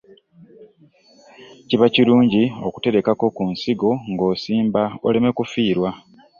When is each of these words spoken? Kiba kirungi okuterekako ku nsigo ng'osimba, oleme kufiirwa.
Kiba 1.67 1.87
kirungi 1.93 2.43
okuterekako 2.67 3.25
ku 3.35 3.43
nsigo 3.53 3.91
ng'osimba, 4.11 4.83
oleme 5.07 5.29
kufiirwa. 5.37 5.89